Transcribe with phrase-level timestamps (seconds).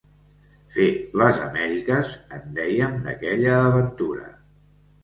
[0.75, 0.87] Fer
[1.21, 4.29] les Amèriques, en dèiem d'aquella aventura.